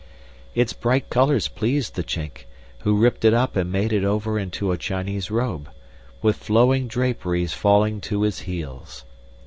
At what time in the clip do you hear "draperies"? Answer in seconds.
6.87-7.53